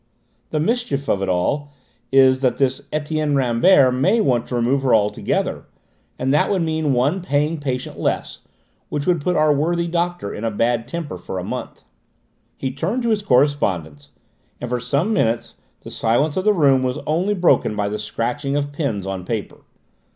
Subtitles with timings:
[0.49, 1.29] The mischief of it
[2.11, 5.65] is that this Etienne Rambert may want to remove her altogether,
[6.17, 8.39] and that would mean one paying patient less,
[8.89, 11.83] which would put our worthy director in a bad temper for a month."
[12.57, 14.09] He turned to his correspondence,
[14.59, 18.55] and for some minutes the silence in the room was only broken by the scratching
[18.55, 19.57] of pens on paper.